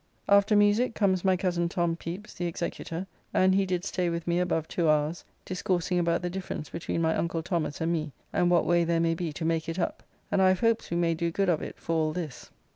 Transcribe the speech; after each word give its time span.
After 0.27 0.55
musique 0.55 0.95
comes 0.95 1.23
my 1.23 1.37
cozen 1.37 1.69
Tom 1.69 1.95
Pepys 1.95 2.33
the 2.33 2.47
executor, 2.47 3.05
and 3.35 3.53
he 3.53 3.67
did 3.67 3.85
stay 3.85 4.09
with 4.09 4.25
me 4.27 4.39
above 4.39 4.67
two 4.67 4.89
hours 4.89 5.23
discoursing 5.45 5.99
about 5.99 6.23
the 6.23 6.29
difference 6.31 6.71
between 6.71 7.03
my 7.03 7.15
uncle 7.15 7.43
Thomas 7.43 7.79
and 7.81 7.93
me, 7.93 8.11
and 8.33 8.49
what 8.49 8.65
way 8.65 8.83
there 8.83 8.99
may 8.99 9.13
be 9.13 9.31
to 9.33 9.45
make 9.45 9.69
it 9.69 9.77
up, 9.77 10.01
and 10.31 10.41
I 10.41 10.47
have 10.49 10.61
hopes 10.61 10.89
we 10.89 10.97
may 10.97 11.13
do 11.13 11.29
good 11.29 11.49
of 11.49 11.61
it 11.61 11.77
for 11.77 11.93
all 11.93 12.13
this. 12.13 12.49